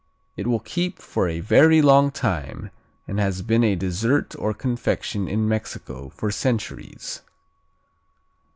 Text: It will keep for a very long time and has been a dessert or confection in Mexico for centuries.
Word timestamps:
It 0.35 0.47
will 0.47 0.61
keep 0.61 0.97
for 0.97 1.29
a 1.29 1.41
very 1.41 1.79
long 1.79 2.09
time 2.09 2.71
and 3.07 3.19
has 3.19 3.43
been 3.43 3.63
a 3.63 3.75
dessert 3.75 4.35
or 4.39 4.51
confection 4.51 5.27
in 5.27 5.47
Mexico 5.47 6.09
for 6.09 6.31
centuries. 6.31 7.21